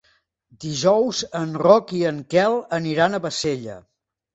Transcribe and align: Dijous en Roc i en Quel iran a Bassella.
Dijous 0.65 1.21
en 1.41 1.55
Roc 1.67 1.95
i 2.01 2.03
en 2.15 2.25
Quel 2.35 2.61
iran 2.97 3.15
a 3.15 3.25
Bassella. 3.31 3.83